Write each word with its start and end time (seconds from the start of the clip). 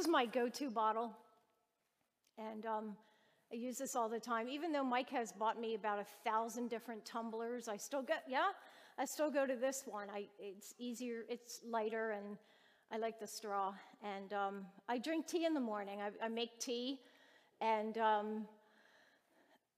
This 0.00 0.06
is 0.06 0.12
my 0.12 0.24
go 0.24 0.48
to 0.48 0.70
bottle. 0.70 1.12
And 2.38 2.64
um, 2.64 2.96
I 3.52 3.56
use 3.56 3.76
this 3.76 3.94
all 3.94 4.08
the 4.08 4.18
time. 4.18 4.48
Even 4.48 4.72
though 4.72 4.82
Mike 4.82 5.10
has 5.10 5.30
bought 5.30 5.60
me 5.60 5.74
about 5.74 5.98
a 5.98 6.06
thousand 6.24 6.70
different 6.70 7.04
tumblers, 7.04 7.68
I 7.68 7.76
still 7.76 8.00
go, 8.00 8.14
yeah, 8.26 8.46
I 8.98 9.04
still 9.04 9.30
go 9.30 9.46
to 9.46 9.54
this 9.54 9.82
one. 9.84 10.08
I, 10.10 10.24
it's 10.38 10.72
easier, 10.78 11.26
it's 11.28 11.60
lighter, 11.68 12.12
and 12.12 12.38
I 12.90 12.96
like 12.96 13.20
the 13.20 13.26
straw. 13.26 13.74
And 14.02 14.32
um, 14.32 14.64
I 14.88 14.96
drink 14.96 15.26
tea 15.26 15.44
in 15.44 15.52
the 15.52 15.60
morning. 15.60 16.00
I, 16.00 16.24
I 16.24 16.28
make 16.28 16.58
tea, 16.58 17.00
and 17.60 17.98
um, 17.98 18.46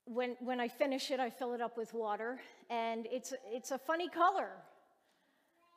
when, 0.04 0.36
when 0.38 0.60
I 0.60 0.68
finish 0.68 1.10
it, 1.10 1.18
I 1.18 1.30
fill 1.30 1.52
it 1.52 1.60
up 1.60 1.76
with 1.76 1.94
water. 1.94 2.38
And 2.70 3.08
it's, 3.10 3.34
it's 3.50 3.72
a 3.72 3.78
funny 3.78 4.08
color. 4.08 4.50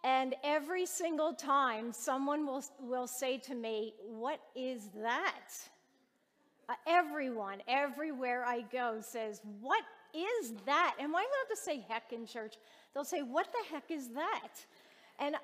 And 0.06 0.36
every 0.44 0.86
single 0.86 1.34
time, 1.34 1.92
someone 1.92 2.46
will, 2.46 2.64
will 2.80 3.08
say 3.08 3.40
to 3.40 3.56
me, 3.56 3.96
What 4.08 4.40
is 4.56 4.90
that? 5.02 5.50
Uh, 6.70 6.74
everyone, 6.86 7.64
everywhere 7.68 8.46
I 8.46 8.62
go, 8.72 9.00
says, 9.02 9.42
What 9.62 9.82
is 10.14 10.54
that? 10.68 10.96
Am 11.00 11.16
I 11.16 11.22
allowed 11.22 11.50
to 11.50 11.60
say 11.60 11.84
heck 11.90 12.14
in 12.14 12.28
church? 12.28 12.58
They'll 12.94 13.04
say, 13.04 13.24
What 13.24 13.48
the 13.52 13.74
heck 13.74 13.90
is 13.90 14.10
that? 14.10 14.50
And 15.18 15.36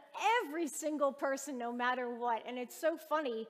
every 0.43 0.67
single 0.67 1.11
person, 1.11 1.57
no 1.57 1.73
matter 1.73 2.13
what. 2.13 2.43
And 2.47 2.59
it's 2.59 2.79
so 2.79 2.97
funny. 2.97 3.47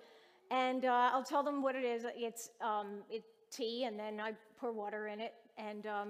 And 0.49 0.85
uh, 0.85 1.09
I'll 1.11 1.23
tell 1.23 1.43
them 1.43 1.61
what 1.61 1.75
it 1.75 1.83
is. 1.83 2.05
It's 2.15 2.51
um, 2.61 3.03
it, 3.09 3.23
tea, 3.51 3.83
and 3.83 3.99
then 3.99 4.21
I 4.21 4.31
pour 4.57 4.71
water 4.71 5.07
in 5.07 5.19
it 5.19 5.33
and 5.57 5.85
um, 5.87 6.09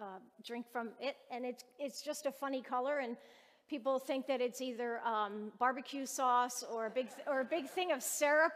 uh, 0.00 0.18
drink 0.44 0.66
from 0.72 0.90
it. 1.00 1.16
And 1.30 1.44
it's, 1.44 1.62
it's 1.78 2.02
just 2.02 2.26
a 2.26 2.32
funny 2.32 2.60
color. 2.60 2.98
And 2.98 3.16
people 3.68 3.98
think 3.98 4.26
that 4.26 4.40
it's 4.40 4.60
either 4.60 5.00
um, 5.00 5.52
barbecue 5.58 6.06
sauce 6.06 6.64
or 6.72 6.86
a, 6.86 6.90
big, 6.90 7.08
or 7.26 7.40
a 7.40 7.44
big 7.44 7.68
thing 7.68 7.92
of 7.92 8.02
syrup. 8.02 8.52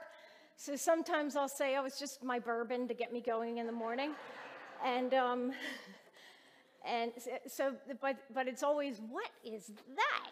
So 0.56 0.77
sometimes 0.77 1.36
I'll 1.36 1.48
say, 1.48 1.77
oh, 1.77 1.84
it's 1.84 1.98
just 1.98 2.22
my 2.22 2.39
bourbon 2.39 2.86
to 2.89 2.94
get 2.94 3.12
me 3.12 3.20
going 3.20 3.58
in 3.58 3.66
the 3.66 3.72
morning. 3.72 4.12
and 4.84 5.14
um, 5.14 5.53
and 6.84 7.12
so, 7.47 7.75
but, 8.00 8.16
but 8.33 8.48
it's 8.48 8.62
always, 8.62 9.00
what 9.11 9.31
is 9.44 9.69
that? 9.97 10.31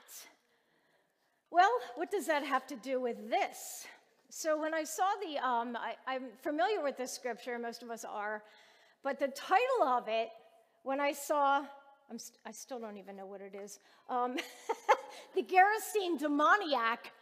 Well, 1.51 1.71
what 1.97 2.11
does 2.11 2.27
that 2.27 2.45
have 2.45 2.67
to 2.69 2.77
do 2.77 3.01
with 3.01 3.31
this? 3.31 3.87
So 4.31 4.61
when 4.61 4.75
I 4.75 4.85
saw 4.85 5.07
the, 5.23 5.39
um, 5.47 5.77
I, 5.77 5.95
I'm 6.07 6.25
familiar 6.43 6.83
with 6.83 6.97
this 6.97 7.13
scripture, 7.13 7.59
most 7.59 7.83
of 7.83 7.91
us 7.91 8.05
are, 8.05 8.43
but 9.03 9.19
the 9.19 9.29
title 9.29 9.85
of 9.85 10.09
it, 10.09 10.29
when 10.83 11.01
I 11.01 11.13
saw, 11.13 11.65
I'm 12.11 12.19
st- 12.19 12.39
I 12.47 12.53
still 12.53 12.79
don't 12.79 12.97
even 12.97 13.17
know 13.17 13.27
what 13.27 13.41
it 13.41 13.55
is, 13.55 13.81
um, 14.09 14.37
the 15.35 15.43
Gerasene 15.43 16.19
demoniac, 16.19 17.13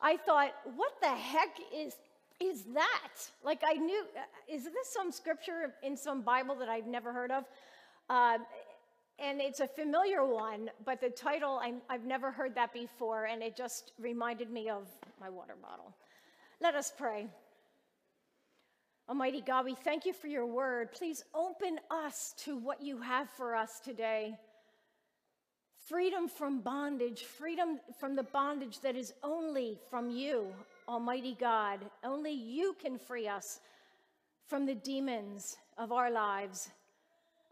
I 0.00 0.16
thought, 0.16 0.52
what 0.76 1.00
the 1.00 1.08
heck 1.08 1.58
is 1.74 1.94
is 2.40 2.64
that? 2.72 3.30
Like 3.44 3.62
I 3.66 3.74
knew, 3.74 4.02
uh, 4.16 4.20
is 4.52 4.64
this 4.64 4.88
some 4.90 5.12
scripture 5.12 5.74
in 5.82 5.94
some 5.94 6.22
Bible 6.22 6.54
that 6.56 6.70
I've 6.70 6.86
never 6.86 7.12
heard 7.12 7.30
of? 7.30 7.44
Uh, 8.08 8.38
and 9.18 9.42
it's 9.42 9.60
a 9.60 9.66
familiar 9.66 10.24
one, 10.24 10.70
but 10.86 11.00
the 11.02 11.10
title, 11.10 11.60
i 11.62 11.74
have 11.92 12.06
never 12.06 12.30
heard 12.30 12.54
that 12.54 12.72
before, 12.72 13.26
and 13.26 13.42
it 13.42 13.54
just 13.54 13.92
reminded 13.98 14.50
me 14.50 14.70
of 14.70 14.88
my 15.20 15.28
water 15.28 15.54
bottle. 15.60 15.94
Let 16.62 16.74
us 16.74 16.90
pray. 16.96 17.26
Almighty 19.10 19.40
God, 19.44 19.64
we 19.64 19.74
thank 19.74 20.06
you 20.06 20.12
for 20.12 20.28
your 20.28 20.46
word. 20.46 20.92
Please 20.92 21.24
open 21.34 21.80
us 21.90 22.32
to 22.44 22.56
what 22.56 22.80
you 22.80 23.00
have 23.00 23.28
for 23.30 23.56
us 23.56 23.80
today. 23.80 24.38
Freedom 25.88 26.28
from 26.28 26.60
bondage, 26.60 27.24
freedom 27.24 27.80
from 27.98 28.14
the 28.14 28.22
bondage 28.22 28.78
that 28.82 28.94
is 28.94 29.12
only 29.24 29.80
from 29.90 30.10
you, 30.10 30.46
Almighty 30.88 31.36
God. 31.40 31.80
Only 32.04 32.30
you 32.30 32.76
can 32.80 32.98
free 32.98 33.26
us 33.26 33.58
from 34.46 34.64
the 34.64 34.76
demons 34.76 35.56
of 35.76 35.90
our 35.90 36.08
lives. 36.08 36.70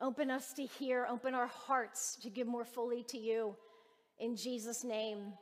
Open 0.00 0.30
us 0.30 0.52
to 0.52 0.62
hear, 0.64 1.08
open 1.10 1.34
our 1.34 1.48
hearts 1.48 2.16
to 2.22 2.30
give 2.30 2.46
more 2.46 2.64
fully 2.64 3.02
to 3.08 3.18
you. 3.18 3.56
In 4.20 4.36
Jesus' 4.36 4.84
name, 4.84 5.32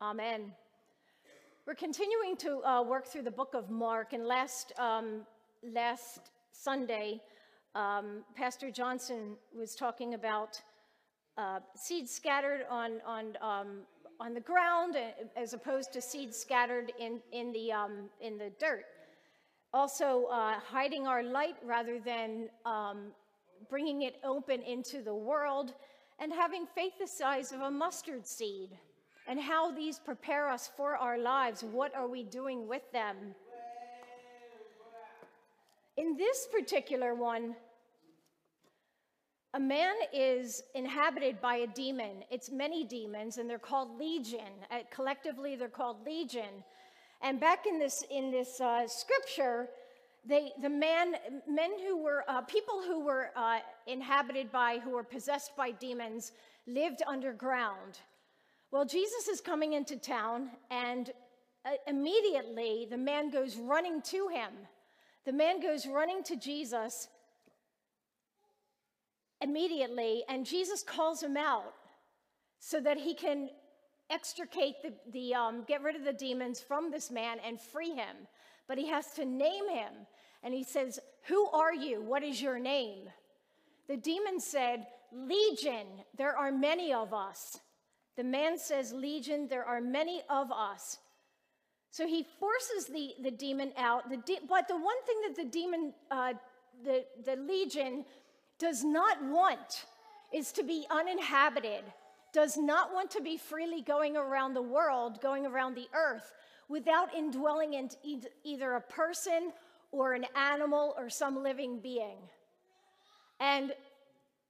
amen. 0.00 0.52
We're 1.66 1.74
continuing 1.74 2.36
to 2.36 2.64
uh, 2.64 2.82
work 2.84 3.08
through 3.08 3.22
the 3.22 3.32
book 3.32 3.54
of 3.54 3.70
Mark, 3.70 4.12
and 4.12 4.24
last, 4.24 4.72
um, 4.78 5.26
last 5.62 6.30
Sunday, 6.52 7.20
um, 7.74 8.24
Pastor 8.34 8.70
Johnson 8.70 9.36
was 9.56 9.74
talking 9.74 10.14
about 10.14 10.60
uh, 11.36 11.60
seeds 11.76 12.10
scattered 12.10 12.64
on, 12.68 13.00
on 13.06 13.36
um, 13.40 13.68
on 14.20 14.34
the 14.34 14.40
ground 14.40 14.96
as 15.36 15.54
opposed 15.54 15.92
to 15.92 16.00
seeds 16.00 16.36
scattered 16.36 16.92
in, 16.98 17.20
in, 17.32 17.52
the, 17.52 17.72
um, 17.72 18.08
in 18.20 18.36
the 18.36 18.50
dirt. 18.58 18.84
Also, 19.72 20.24
uh, 20.24 20.54
hiding 20.58 21.06
our 21.06 21.22
light 21.22 21.54
rather 21.64 21.98
than 22.00 22.48
um, 22.64 23.12
bringing 23.68 24.02
it 24.02 24.16
open 24.24 24.62
into 24.62 25.02
the 25.02 25.14
world, 25.14 25.74
and 26.20 26.32
having 26.32 26.66
faith 26.74 26.92
the 26.98 27.06
size 27.06 27.52
of 27.52 27.60
a 27.60 27.70
mustard 27.70 28.26
seed, 28.26 28.70
and 29.28 29.38
how 29.38 29.70
these 29.70 29.98
prepare 29.98 30.48
us 30.48 30.70
for 30.76 30.96
our 30.96 31.18
lives. 31.18 31.62
What 31.62 31.94
are 31.94 32.08
we 32.08 32.24
doing 32.24 32.66
with 32.66 32.90
them? 32.92 33.14
In 35.98 36.16
this 36.16 36.46
particular 36.46 37.12
one, 37.16 37.56
a 39.52 39.58
man 39.58 39.96
is 40.12 40.62
inhabited 40.76 41.40
by 41.40 41.56
a 41.56 41.66
demon. 41.66 42.22
It's 42.30 42.52
many 42.52 42.84
demons, 42.84 43.38
and 43.38 43.50
they're 43.50 43.58
called 43.58 43.98
legion. 43.98 44.62
Uh, 44.70 44.82
collectively, 44.92 45.56
they're 45.56 45.66
called 45.66 45.96
legion. 46.06 46.62
And 47.20 47.40
back 47.40 47.66
in 47.66 47.80
this 47.80 48.04
in 48.10 48.30
this 48.30 48.60
uh, 48.60 48.86
scripture, 48.86 49.70
they 50.24 50.52
the 50.62 50.70
man 50.70 51.16
men 51.48 51.72
who 51.84 52.00
were 52.00 52.22
uh, 52.28 52.42
people 52.42 52.80
who 52.80 53.04
were 53.04 53.30
uh, 53.34 53.58
inhabited 53.88 54.52
by 54.52 54.78
who 54.78 54.90
were 54.90 55.02
possessed 55.02 55.56
by 55.56 55.72
demons 55.72 56.30
lived 56.68 57.02
underground. 57.08 57.98
Well, 58.70 58.84
Jesus 58.84 59.26
is 59.26 59.40
coming 59.40 59.72
into 59.72 59.96
town, 59.96 60.50
and 60.70 61.10
uh, 61.64 61.70
immediately 61.88 62.86
the 62.88 62.98
man 62.98 63.30
goes 63.30 63.56
running 63.56 64.00
to 64.02 64.28
him. 64.28 64.52
The 65.28 65.34
man 65.34 65.60
goes 65.60 65.86
running 65.86 66.22
to 66.22 66.36
Jesus 66.36 67.06
immediately, 69.42 70.24
and 70.26 70.46
Jesus 70.46 70.82
calls 70.82 71.22
him 71.22 71.36
out 71.36 71.74
so 72.60 72.80
that 72.80 72.96
he 72.96 73.12
can 73.12 73.50
extricate 74.08 74.76
the, 74.82 74.94
the 75.12 75.34
um, 75.34 75.64
get 75.68 75.82
rid 75.82 75.96
of 75.96 76.04
the 76.06 76.14
demons 76.14 76.62
from 76.62 76.90
this 76.90 77.10
man 77.10 77.40
and 77.44 77.60
free 77.60 77.90
him. 77.90 78.16
But 78.68 78.78
he 78.78 78.88
has 78.88 79.08
to 79.16 79.26
name 79.26 79.68
him. 79.68 79.92
And 80.42 80.54
he 80.54 80.64
says, 80.64 80.98
Who 81.24 81.46
are 81.50 81.74
you? 81.74 82.00
What 82.00 82.22
is 82.22 82.40
your 82.40 82.58
name? 82.58 83.10
The 83.86 83.98
demon 83.98 84.40
said, 84.40 84.86
Legion, 85.12 85.88
there 86.16 86.38
are 86.38 86.50
many 86.50 86.94
of 86.94 87.12
us. 87.12 87.60
The 88.16 88.24
man 88.24 88.56
says, 88.56 88.94
Legion, 88.94 89.46
there 89.46 89.66
are 89.66 89.82
many 89.82 90.22
of 90.30 90.50
us. 90.50 90.96
So 91.90 92.06
he 92.06 92.26
forces 92.38 92.86
the, 92.86 93.14
the 93.22 93.30
demon 93.30 93.72
out. 93.76 94.10
The 94.10 94.18
de- 94.18 94.40
but 94.48 94.68
the 94.68 94.76
one 94.76 95.02
thing 95.06 95.16
that 95.26 95.36
the 95.36 95.48
demon, 95.48 95.92
uh, 96.10 96.34
the, 96.84 97.04
the 97.24 97.36
legion, 97.36 98.04
does 98.58 98.84
not 98.84 99.22
want 99.24 99.86
is 100.32 100.52
to 100.52 100.62
be 100.62 100.86
uninhabited, 100.90 101.84
does 102.32 102.56
not 102.56 102.92
want 102.92 103.10
to 103.12 103.22
be 103.22 103.36
freely 103.36 103.80
going 103.80 104.16
around 104.16 104.54
the 104.54 104.62
world, 104.62 105.20
going 105.22 105.46
around 105.46 105.74
the 105.74 105.88
earth, 105.94 106.32
without 106.68 107.14
indwelling 107.14 107.74
in 107.74 107.88
either 108.44 108.74
a 108.74 108.80
person 108.80 109.52
or 109.90 110.12
an 110.12 110.26
animal 110.36 110.94
or 110.98 111.08
some 111.08 111.42
living 111.42 111.80
being. 111.80 112.18
And 113.40 113.72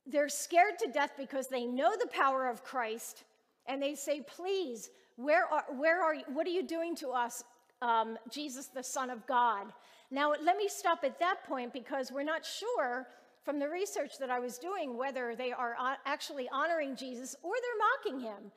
they're 0.06 0.28
scared 0.28 0.78
to 0.80 0.90
death 0.90 1.12
because 1.16 1.48
they 1.48 1.66
know 1.66 1.92
the 1.98 2.08
power 2.08 2.48
of 2.48 2.64
Christ 2.64 3.24
and 3.66 3.80
they 3.80 3.94
say, 3.94 4.22
Please, 4.22 4.90
where 5.18 5.52
are, 5.52 5.64
where 5.76 6.00
are 6.00 6.14
you? 6.14 6.22
What 6.32 6.46
are 6.46 6.50
you 6.50 6.62
doing 6.62 6.94
to 6.96 7.08
us, 7.08 7.42
um, 7.82 8.16
Jesus, 8.30 8.68
the 8.68 8.84
Son 8.84 9.10
of 9.10 9.26
God? 9.26 9.66
Now, 10.12 10.30
let 10.30 10.56
me 10.56 10.68
stop 10.68 11.00
at 11.02 11.18
that 11.18 11.42
point 11.44 11.72
because 11.72 12.12
we're 12.12 12.22
not 12.22 12.46
sure 12.46 13.08
from 13.44 13.58
the 13.58 13.68
research 13.68 14.18
that 14.20 14.30
I 14.30 14.38
was 14.38 14.58
doing 14.58 14.96
whether 14.96 15.34
they 15.34 15.50
are 15.50 15.74
actually 16.06 16.48
honoring 16.52 16.94
Jesus 16.94 17.34
or 17.42 17.52
they're 17.60 18.14
mocking 18.14 18.28
him. 18.28 18.52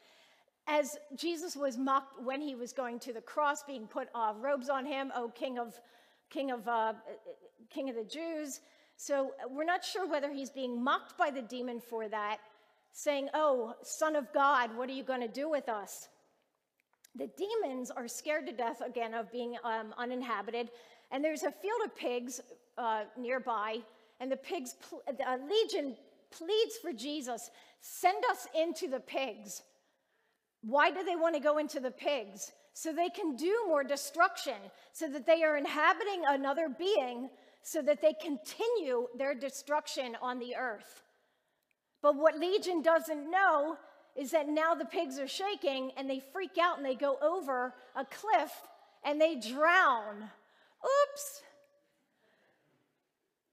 As 0.67 0.97
Jesus 1.15 1.55
was 1.55 1.79
mocked 1.79 2.21
when 2.23 2.39
he 2.39 2.53
was 2.53 2.73
going 2.73 2.99
to 2.99 3.13
the 3.13 3.21
cross, 3.21 3.63
being 3.63 3.87
put 3.87 4.09
uh, 4.13 4.33
robes 4.39 4.69
on 4.69 4.85
him, 4.85 5.11
oh 5.15 5.29
King 5.29 5.57
of, 5.57 5.73
King 6.29 6.51
of, 6.51 6.67
uh, 6.67 6.93
King 7.71 7.89
of 7.89 7.95
the 7.95 8.03
Jews. 8.03 8.61
So 8.97 9.31
we're 9.49 9.63
not 9.63 9.83
sure 9.83 10.07
whether 10.07 10.31
he's 10.31 10.51
being 10.51 10.83
mocked 10.83 11.17
by 11.17 11.31
the 11.31 11.41
demon 11.41 11.79
for 11.79 12.07
that, 12.07 12.37
saying, 12.91 13.29
"Oh, 13.33 13.73
Son 13.81 14.15
of 14.15 14.31
God, 14.31 14.77
what 14.77 14.89
are 14.89 14.93
you 14.93 15.03
going 15.03 15.21
to 15.21 15.27
do 15.27 15.49
with 15.49 15.67
us?" 15.67 16.07
The 17.15 17.29
demons 17.37 17.91
are 17.91 18.07
scared 18.07 18.47
to 18.47 18.53
death 18.53 18.81
again 18.81 19.13
of 19.13 19.31
being 19.31 19.55
um, 19.63 19.93
uninhabited, 19.97 20.69
and 21.11 21.23
there's 21.23 21.43
a 21.43 21.51
field 21.51 21.81
of 21.85 21.95
pigs 21.95 22.39
uh, 22.77 23.03
nearby 23.17 23.79
and 24.19 24.31
the 24.31 24.37
pigs, 24.37 24.75
the 25.17 25.29
uh, 25.29 25.37
legion 25.49 25.95
pleads 26.29 26.77
for 26.81 26.93
Jesus 26.93 27.49
send 27.81 28.23
us 28.29 28.47
into 28.55 28.87
the 28.87 28.99
pigs. 28.99 29.63
Why 30.61 30.91
do 30.91 31.03
they 31.03 31.15
want 31.15 31.35
to 31.35 31.41
go 31.41 31.57
into 31.57 31.79
the 31.79 31.91
pigs? 31.91 32.51
so 32.73 32.93
they 32.93 33.09
can 33.09 33.35
do 33.35 33.65
more 33.67 33.83
destruction, 33.83 34.55
so 34.93 35.07
that 35.09 35.25
they 35.25 35.43
are 35.43 35.57
inhabiting 35.57 36.23
another 36.27 36.69
being, 36.69 37.29
so 37.63 37.81
that 37.81 38.01
they 38.01 38.13
continue 38.13 39.07
their 39.17 39.35
destruction 39.35 40.17
on 40.21 40.39
the 40.39 40.55
earth. 40.55 41.03
But 42.01 42.15
what 42.15 42.39
Legion 42.39 42.81
doesn't 42.81 43.29
know 43.29 43.77
is 44.15 44.31
that 44.31 44.49
now 44.49 44.75
the 44.75 44.85
pigs 44.85 45.19
are 45.19 45.27
shaking 45.27 45.91
and 45.97 46.09
they 46.09 46.21
freak 46.33 46.57
out 46.59 46.77
and 46.77 46.85
they 46.85 46.95
go 46.95 47.17
over 47.21 47.73
a 47.95 48.05
cliff 48.05 48.51
and 49.03 49.19
they 49.19 49.35
drown. 49.35 50.29
Oops. 50.83 51.41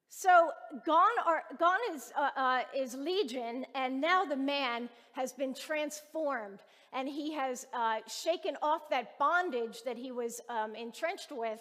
So 0.08 0.50
gone, 0.84 1.06
are, 1.24 1.44
gone 1.60 1.78
is, 1.92 2.12
uh, 2.18 2.30
uh, 2.36 2.62
is 2.76 2.94
Legion, 2.94 3.64
and 3.76 4.00
now 4.00 4.24
the 4.24 4.34
man 4.34 4.88
has 5.12 5.32
been 5.32 5.54
transformed, 5.54 6.58
and 6.92 7.08
he 7.08 7.32
has 7.34 7.68
uh, 7.72 7.98
shaken 8.08 8.56
off 8.60 8.90
that 8.90 9.16
bondage 9.20 9.84
that 9.84 9.96
he 9.96 10.10
was 10.10 10.40
um, 10.48 10.74
entrenched 10.74 11.30
with, 11.30 11.60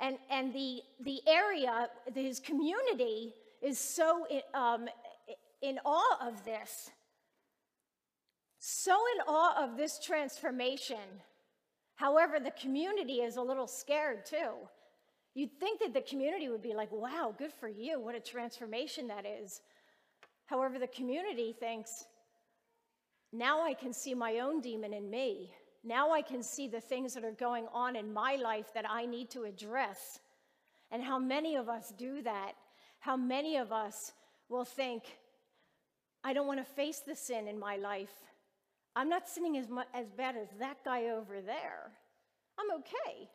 and, 0.00 0.16
and 0.30 0.54
the, 0.54 0.80
the 1.00 1.20
area, 1.28 1.90
his 2.14 2.40
community, 2.40 3.34
is 3.60 3.78
so 3.78 4.26
um, 4.54 4.88
in 5.60 5.78
awe 5.84 6.26
of 6.26 6.42
this, 6.46 6.90
so 8.58 8.92
in 9.14 9.22
awe 9.26 9.64
of 9.64 9.76
this 9.76 9.98
transformation. 9.98 11.22
However, 11.94 12.38
the 12.40 12.52
community 12.52 13.20
is 13.20 13.36
a 13.36 13.42
little 13.42 13.66
scared 13.66 14.24
too 14.24 14.68
You'd 15.38 15.60
think 15.60 15.78
that 15.78 15.94
the 15.94 16.00
community 16.00 16.48
would 16.48 16.62
be 16.62 16.74
like, 16.74 16.90
wow, 16.90 17.32
good 17.38 17.52
for 17.52 17.68
you. 17.68 18.00
What 18.00 18.16
a 18.16 18.20
transformation 18.20 19.06
that 19.06 19.24
is. 19.24 19.60
However, 20.46 20.80
the 20.80 20.88
community 20.88 21.54
thinks, 21.56 22.06
now 23.32 23.62
I 23.62 23.72
can 23.74 23.92
see 23.92 24.14
my 24.14 24.40
own 24.40 24.60
demon 24.60 24.92
in 24.92 25.08
me. 25.08 25.52
Now 25.84 26.10
I 26.10 26.22
can 26.22 26.42
see 26.42 26.66
the 26.66 26.80
things 26.80 27.14
that 27.14 27.22
are 27.22 27.30
going 27.30 27.68
on 27.72 27.94
in 27.94 28.12
my 28.12 28.34
life 28.34 28.74
that 28.74 28.84
I 28.90 29.06
need 29.06 29.30
to 29.30 29.44
address. 29.44 30.18
And 30.90 31.04
how 31.04 31.20
many 31.20 31.54
of 31.54 31.68
us 31.68 31.92
do 31.96 32.20
that? 32.22 32.54
How 32.98 33.16
many 33.16 33.58
of 33.58 33.70
us 33.70 34.10
will 34.48 34.64
think, 34.64 35.04
I 36.24 36.32
don't 36.32 36.48
want 36.48 36.58
to 36.58 36.74
face 36.74 36.98
the 37.06 37.14
sin 37.14 37.46
in 37.46 37.60
my 37.60 37.76
life. 37.76 38.24
I'm 38.98 39.08
not 39.08 39.28
sinning 39.28 39.56
as, 39.56 39.68
much, 39.68 39.86
as 39.94 40.06
bad 40.10 40.36
as 40.36 40.48
that 40.58 40.84
guy 40.84 41.10
over 41.10 41.40
there. 41.40 41.92
I'm 42.58 42.78
okay 42.80 43.28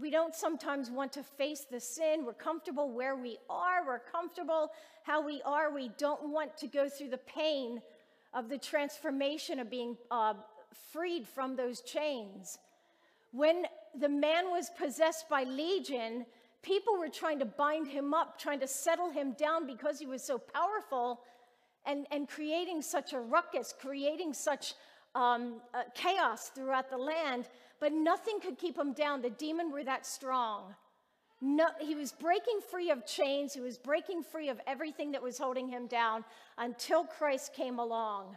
we 0.00 0.10
don't 0.10 0.34
sometimes 0.34 0.90
want 0.90 1.12
to 1.12 1.22
face 1.22 1.66
the 1.70 1.80
sin. 1.80 2.24
We're 2.24 2.32
comfortable 2.32 2.90
where 2.90 3.16
we 3.16 3.38
are. 3.50 3.84
We're 3.86 3.98
comfortable 3.98 4.70
how 5.02 5.24
we 5.24 5.42
are. 5.44 5.72
We 5.72 5.90
don't 5.98 6.30
want 6.30 6.56
to 6.58 6.66
go 6.66 6.88
through 6.88 7.10
the 7.10 7.18
pain 7.18 7.82
of 8.32 8.48
the 8.48 8.58
transformation 8.58 9.58
of 9.58 9.70
being 9.70 9.96
uh, 10.10 10.34
freed 10.92 11.26
from 11.26 11.56
those 11.56 11.80
chains. 11.80 12.58
When 13.32 13.64
the 13.98 14.08
man 14.08 14.50
was 14.50 14.70
possessed 14.78 15.28
by 15.28 15.44
legion, 15.44 16.26
people 16.62 16.96
were 16.96 17.08
trying 17.08 17.40
to 17.40 17.44
bind 17.44 17.88
him 17.88 18.14
up, 18.14 18.38
trying 18.38 18.60
to 18.60 18.68
settle 18.68 19.10
him 19.10 19.32
down 19.32 19.66
because 19.66 19.98
he 19.98 20.06
was 20.06 20.22
so 20.22 20.38
powerful 20.38 21.20
and, 21.88 22.06
and 22.12 22.28
creating 22.28 22.82
such 22.82 23.12
a 23.12 23.18
ruckus, 23.20 23.74
creating 23.76 24.32
such 24.32 24.74
um, 25.16 25.54
uh, 25.74 25.82
chaos 25.94 26.50
throughout 26.54 26.88
the 26.90 26.98
land 26.98 27.48
but 27.80 27.92
nothing 27.92 28.40
could 28.40 28.58
keep 28.58 28.76
him 28.76 28.92
down. 28.92 29.22
The 29.22 29.30
demon 29.30 29.70
were 29.70 29.84
that 29.84 30.06
strong. 30.06 30.74
No, 31.40 31.68
he 31.80 31.94
was 31.94 32.10
breaking 32.10 32.60
free 32.68 32.90
of 32.90 33.06
chains. 33.06 33.54
He 33.54 33.60
was 33.60 33.78
breaking 33.78 34.24
free 34.24 34.48
of 34.48 34.60
everything 34.66 35.12
that 35.12 35.22
was 35.22 35.38
holding 35.38 35.68
him 35.68 35.86
down 35.86 36.24
until 36.56 37.04
Christ 37.04 37.54
came 37.54 37.78
along. 37.78 38.36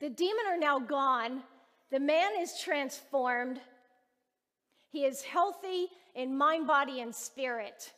The 0.00 0.10
demon 0.10 0.44
are 0.50 0.58
now 0.58 0.78
gone. 0.78 1.42
The 1.90 2.00
man 2.00 2.32
is 2.38 2.60
transformed. 2.60 3.60
He 4.90 5.04
is 5.04 5.22
healthy 5.22 5.86
in 6.14 6.36
mind, 6.36 6.66
body, 6.66 7.00
and 7.00 7.14
spirit. 7.14 7.92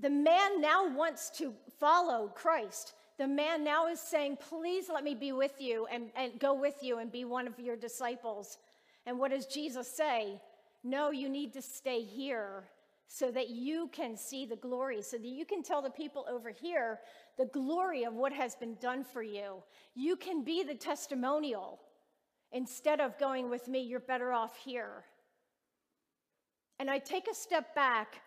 The 0.00 0.10
man 0.10 0.60
now 0.60 0.88
wants 0.94 1.30
to 1.38 1.52
follow 1.78 2.28
Christ 2.34 2.94
the 3.18 3.26
man 3.26 3.64
now 3.64 3.88
is 3.88 4.00
saying, 4.00 4.38
Please 4.48 4.88
let 4.88 5.02
me 5.02 5.14
be 5.14 5.32
with 5.32 5.60
you 5.60 5.86
and, 5.90 6.10
and 6.16 6.38
go 6.38 6.54
with 6.54 6.76
you 6.82 6.98
and 6.98 7.10
be 7.10 7.24
one 7.24 7.48
of 7.48 7.58
your 7.58 7.76
disciples. 7.76 8.58
And 9.06 9.18
what 9.18 9.32
does 9.32 9.46
Jesus 9.46 9.88
say? 9.88 10.40
No, 10.84 11.10
you 11.10 11.28
need 11.28 11.52
to 11.54 11.62
stay 11.62 12.02
here 12.02 12.68
so 13.08 13.30
that 13.32 13.48
you 13.48 13.90
can 13.92 14.16
see 14.16 14.46
the 14.46 14.56
glory, 14.56 15.02
so 15.02 15.16
that 15.16 15.26
you 15.26 15.44
can 15.44 15.62
tell 15.62 15.82
the 15.82 15.90
people 15.90 16.26
over 16.30 16.50
here 16.50 17.00
the 17.36 17.46
glory 17.46 18.04
of 18.04 18.14
what 18.14 18.32
has 18.32 18.54
been 18.54 18.76
done 18.76 19.02
for 19.02 19.22
you. 19.22 19.62
You 19.94 20.14
can 20.14 20.44
be 20.44 20.62
the 20.62 20.74
testimonial. 20.74 21.80
Instead 22.52 23.00
of 23.00 23.18
going 23.18 23.50
with 23.50 23.66
me, 23.66 23.80
you're 23.80 24.00
better 24.00 24.32
off 24.32 24.56
here. 24.64 25.04
And 26.78 26.88
I 26.88 26.98
take 26.98 27.28
a 27.28 27.34
step 27.34 27.74
back, 27.74 28.22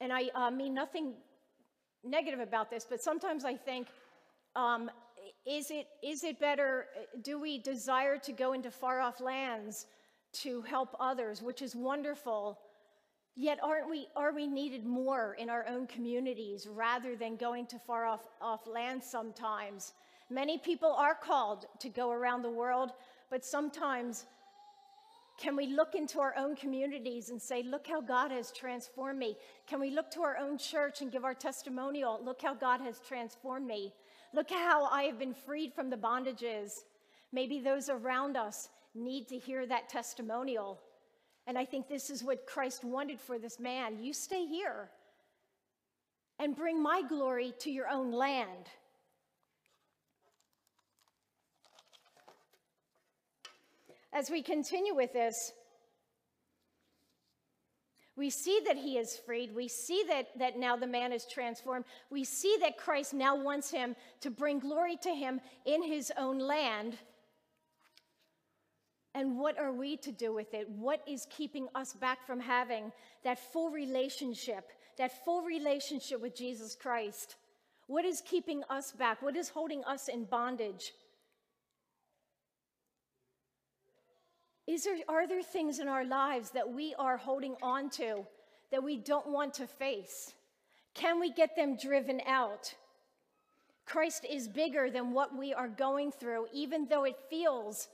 and 0.00 0.12
I 0.12 0.30
uh, 0.34 0.50
mean 0.50 0.74
nothing 0.74 1.14
negative 2.02 2.40
about 2.40 2.70
this, 2.70 2.86
but 2.88 3.02
sometimes 3.02 3.44
I 3.44 3.54
think, 3.54 3.88
um, 4.56 4.90
is, 5.46 5.70
it, 5.70 5.86
is 6.02 6.24
it 6.24 6.40
better, 6.40 6.86
do 7.22 7.38
we 7.38 7.58
desire 7.58 8.16
to 8.18 8.32
go 8.32 8.52
into 8.52 8.70
far 8.70 9.00
off 9.00 9.20
lands 9.20 9.86
to 10.32 10.62
help 10.62 10.96
others, 10.98 11.42
which 11.42 11.60
is 11.60 11.76
wonderful? 11.76 12.58
Yet 13.36 13.58
aren't 13.62 13.88
we, 13.88 14.06
are 14.16 14.32
we 14.32 14.46
needed 14.46 14.84
more 14.86 15.36
in 15.38 15.50
our 15.50 15.66
own 15.66 15.86
communities 15.86 16.66
rather 16.66 17.16
than 17.16 17.36
going 17.36 17.66
to 17.66 17.78
far 17.78 18.06
off, 18.06 18.26
off 18.40 18.66
lands 18.66 19.06
sometimes? 19.06 19.92
Many 20.30 20.58
people 20.58 20.92
are 20.92 21.14
called 21.14 21.66
to 21.80 21.88
go 21.88 22.10
around 22.10 22.42
the 22.42 22.50
world, 22.50 22.92
but 23.30 23.44
sometimes 23.44 24.26
can 25.40 25.56
we 25.56 25.68
look 25.68 25.94
into 25.94 26.20
our 26.20 26.34
own 26.36 26.54
communities 26.54 27.30
and 27.30 27.40
say, 27.40 27.62
Look 27.62 27.86
how 27.86 28.02
God 28.02 28.30
has 28.30 28.52
transformed 28.52 29.18
me? 29.18 29.36
Can 29.66 29.80
we 29.80 29.90
look 29.90 30.10
to 30.10 30.22
our 30.22 30.36
own 30.36 30.58
church 30.58 31.00
and 31.00 31.10
give 31.10 31.24
our 31.24 31.34
testimonial? 31.34 32.20
Look 32.22 32.42
how 32.42 32.54
God 32.54 32.80
has 32.82 33.00
transformed 33.00 33.66
me. 33.66 33.94
Look 34.34 34.50
how 34.50 34.84
I 34.84 35.04
have 35.04 35.18
been 35.18 35.34
freed 35.34 35.72
from 35.72 35.88
the 35.88 35.96
bondages. 35.96 36.84
Maybe 37.32 37.58
those 37.58 37.88
around 37.88 38.36
us 38.36 38.68
need 38.94 39.28
to 39.28 39.38
hear 39.38 39.66
that 39.66 39.88
testimonial. 39.88 40.78
And 41.46 41.56
I 41.56 41.64
think 41.64 41.88
this 41.88 42.10
is 42.10 42.22
what 42.22 42.46
Christ 42.46 42.84
wanted 42.84 43.18
for 43.18 43.38
this 43.38 43.58
man. 43.58 44.02
You 44.02 44.12
stay 44.12 44.44
here 44.46 44.90
and 46.38 46.54
bring 46.54 46.82
my 46.82 47.02
glory 47.08 47.54
to 47.60 47.70
your 47.70 47.88
own 47.88 48.12
land. 48.12 48.68
As 54.12 54.30
we 54.30 54.42
continue 54.42 54.94
with 54.94 55.12
this, 55.12 55.52
we 58.16 58.28
see 58.28 58.60
that 58.66 58.76
he 58.76 58.98
is 58.98 59.16
freed. 59.24 59.54
We 59.54 59.68
see 59.68 60.04
that, 60.08 60.38
that 60.38 60.58
now 60.58 60.76
the 60.76 60.86
man 60.86 61.12
is 61.12 61.24
transformed. 61.26 61.86
We 62.10 62.24
see 62.24 62.56
that 62.60 62.76
Christ 62.76 63.14
now 63.14 63.34
wants 63.34 63.70
him 63.70 63.96
to 64.20 64.30
bring 64.30 64.58
glory 64.58 64.96
to 65.02 65.10
him 65.10 65.40
in 65.64 65.82
his 65.82 66.12
own 66.18 66.38
land. 66.38 66.98
And 69.14 69.38
what 69.38 69.58
are 69.58 69.72
we 69.72 69.96
to 69.98 70.12
do 70.12 70.34
with 70.34 70.54
it? 70.54 70.68
What 70.68 71.02
is 71.06 71.26
keeping 71.30 71.68
us 71.74 71.94
back 71.94 72.26
from 72.26 72.40
having 72.40 72.92
that 73.24 73.38
full 73.38 73.70
relationship, 73.70 74.68
that 74.98 75.24
full 75.24 75.42
relationship 75.42 76.20
with 76.20 76.36
Jesus 76.36 76.76
Christ? 76.76 77.36
What 77.86 78.04
is 78.04 78.20
keeping 78.20 78.62
us 78.68 78.92
back? 78.92 79.22
What 79.22 79.34
is 79.34 79.48
holding 79.48 79.82
us 79.84 80.08
in 80.08 80.24
bondage? 80.24 80.92
Is 84.70 84.84
there, 84.84 84.98
are 85.08 85.26
there 85.26 85.42
things 85.42 85.80
in 85.80 85.88
our 85.88 86.04
lives 86.04 86.50
that 86.50 86.72
we 86.72 86.94
are 86.96 87.16
holding 87.16 87.56
on 87.60 87.90
to 87.90 88.24
that 88.70 88.84
we 88.84 88.96
don't 88.98 89.26
want 89.26 89.54
to 89.54 89.66
face? 89.66 90.32
Can 90.94 91.18
we 91.18 91.32
get 91.32 91.56
them 91.56 91.76
driven 91.76 92.20
out? 92.24 92.72
Christ 93.84 94.24
is 94.30 94.46
bigger 94.46 94.88
than 94.88 95.12
what 95.12 95.36
we 95.36 95.52
are 95.52 95.66
going 95.66 96.12
through, 96.12 96.46
even 96.52 96.86
though 96.86 97.02
it 97.02 97.16
feels 97.28 97.88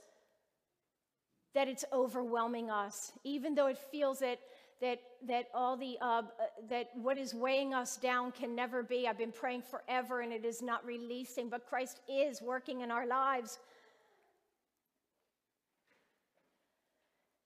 that 1.55 1.67
it's 1.67 1.83
overwhelming 1.91 2.69
us, 2.69 3.11
even 3.23 3.55
though 3.55 3.67
it 3.67 3.79
feels 3.91 4.19
that 4.19 4.37
that 4.79 4.99
that 5.27 5.45
all 5.55 5.75
the 5.75 5.97
uh, 5.99 6.21
that 6.69 6.89
what 6.93 7.17
is 7.17 7.33
weighing 7.33 7.73
us 7.73 7.97
down 7.97 8.31
can 8.31 8.55
never 8.55 8.83
be. 8.83 9.07
I've 9.07 9.17
been 9.17 9.31
praying 9.31 9.63
forever, 9.63 10.21
and 10.21 10.31
it 10.31 10.45
is 10.45 10.61
not 10.61 10.85
releasing. 10.85 11.49
But 11.49 11.65
Christ 11.65 12.01
is 12.07 12.39
working 12.39 12.81
in 12.81 12.91
our 12.91 13.07
lives. 13.07 13.57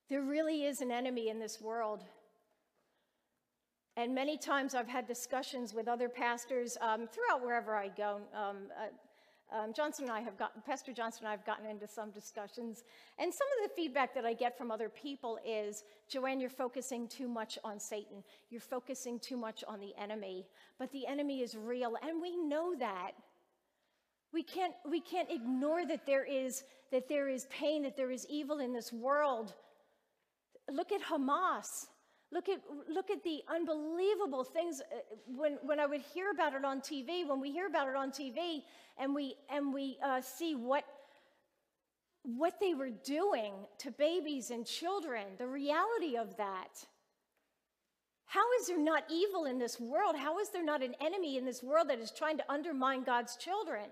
There 0.08 0.22
really 0.22 0.64
is 0.64 0.80
an 0.80 0.90
enemy 0.90 1.28
in 1.28 1.38
this 1.38 1.60
world. 1.60 2.04
And 3.96 4.14
many 4.14 4.38
times 4.38 4.74
I've 4.74 4.88
had 4.88 5.06
discussions 5.06 5.74
with 5.74 5.86
other 5.86 6.08
pastors 6.08 6.78
um, 6.80 7.06
throughout 7.06 7.44
wherever 7.44 7.74
I 7.74 7.88
go. 7.88 8.20
Um, 8.34 8.56
uh, 8.78 8.86
um, 9.54 9.72
Johnson 9.74 10.04
and 10.04 10.12
I 10.12 10.20
have 10.20 10.38
gotten, 10.38 10.62
Pastor 10.62 10.92
Johnson 10.92 11.24
and 11.24 11.28
I 11.28 11.32
have 11.32 11.44
gotten 11.44 11.66
into 11.66 11.86
some 11.86 12.10
discussions. 12.10 12.84
And 13.18 13.32
some 13.32 13.46
of 13.58 13.68
the 13.68 13.74
feedback 13.74 14.14
that 14.14 14.24
I 14.24 14.32
get 14.32 14.56
from 14.56 14.70
other 14.70 14.88
people 14.88 15.38
is 15.46 15.84
Joanne, 16.08 16.40
you're 16.40 16.48
focusing 16.48 17.06
too 17.06 17.28
much 17.28 17.58
on 17.62 17.78
Satan. 17.78 18.24
You're 18.48 18.62
focusing 18.62 19.18
too 19.18 19.36
much 19.36 19.62
on 19.68 19.78
the 19.78 19.92
enemy. 20.00 20.46
But 20.78 20.90
the 20.92 21.06
enemy 21.06 21.42
is 21.42 21.54
real, 21.54 21.96
and 22.02 22.22
we 22.22 22.34
know 22.36 22.74
that. 22.78 23.12
We 24.32 24.42
can't, 24.42 24.72
we 24.88 25.00
can't 25.00 25.30
ignore 25.30 25.84
that 25.84 26.06
there, 26.06 26.24
is, 26.24 26.64
that 26.90 27.06
there 27.06 27.28
is 27.28 27.46
pain, 27.50 27.82
that 27.82 27.98
there 27.98 28.10
is 28.10 28.26
evil 28.30 28.60
in 28.60 28.72
this 28.72 28.90
world. 28.90 29.52
Look 30.70 30.92
at 30.92 31.02
Hamas. 31.02 31.86
Look 32.32 32.48
at, 32.48 32.60
look 32.88 33.10
at 33.10 33.22
the 33.22 33.42
unbelievable 33.54 34.42
things 34.42 34.80
uh, 34.80 34.96
when, 35.26 35.58
when 35.62 35.78
I 35.78 35.84
would 35.84 36.00
hear 36.00 36.30
about 36.30 36.54
it 36.54 36.64
on 36.64 36.80
TV, 36.80 37.28
when 37.28 37.40
we 37.40 37.52
hear 37.52 37.66
about 37.66 37.88
it 37.88 37.94
on 37.94 38.10
TV 38.10 38.62
and 38.98 39.14
we, 39.14 39.34
and 39.50 39.72
we 39.72 39.98
uh, 40.02 40.22
see 40.22 40.54
what, 40.54 40.84
what 42.22 42.58
they 42.58 42.72
were 42.72 42.90
doing 42.90 43.52
to 43.78 43.90
babies 43.90 44.50
and 44.50 44.64
children, 44.64 45.26
the 45.36 45.46
reality 45.46 46.16
of 46.16 46.34
that. 46.38 46.86
How 48.24 48.44
is 48.58 48.68
there 48.68 48.80
not 48.80 49.04
evil 49.10 49.44
in 49.44 49.58
this 49.58 49.78
world? 49.78 50.16
How 50.16 50.38
is 50.38 50.48
there 50.48 50.64
not 50.64 50.82
an 50.82 50.94
enemy 51.02 51.36
in 51.36 51.44
this 51.44 51.62
world 51.62 51.90
that 51.90 51.98
is 51.98 52.10
trying 52.10 52.38
to 52.38 52.50
undermine 52.50 53.02
God's 53.02 53.36
children? 53.36 53.90